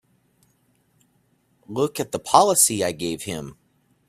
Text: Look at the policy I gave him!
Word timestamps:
Look 1.67 1.99
at 1.99 2.11
the 2.11 2.17
policy 2.17 2.83
I 2.83 2.91
gave 2.91 3.21
him! 3.25 3.59